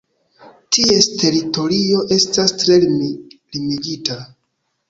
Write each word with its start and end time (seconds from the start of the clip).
Ties 0.77 1.07
teritorio 1.23 2.01
esta 2.17 2.47
tre 2.63 2.81
limigita. 2.87 4.19